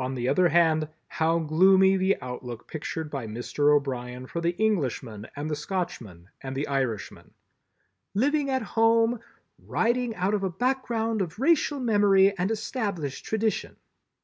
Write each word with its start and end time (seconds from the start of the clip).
On 0.00 0.16
the 0.16 0.28
other 0.28 0.48
hand, 0.48 0.88
how 1.06 1.38
gloomy 1.38 1.96
the 1.96 2.20
outlook 2.20 2.66
pictured 2.66 3.08
by 3.12 3.28
Mr. 3.28 3.72
O'Brien 3.72 4.26
for 4.26 4.40
the 4.40 4.56
Englishman 4.56 5.28
and 5.36 5.48
the 5.48 5.54
Scotchman 5.54 6.30
and 6.40 6.56
the 6.56 6.66
Irishman! 6.66 7.32
"Living 8.12 8.50
at 8.50 8.62
home—writing 8.74 10.16
out 10.16 10.34
of 10.34 10.42
a 10.42 10.50
background 10.50 11.22
of 11.22 11.38
racial 11.38 11.78
memory 11.78 12.36
and 12.36 12.50
established 12.50 13.24
tradition." 13.24 13.76